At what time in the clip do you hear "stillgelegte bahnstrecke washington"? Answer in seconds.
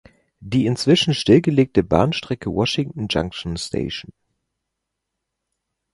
1.13-3.05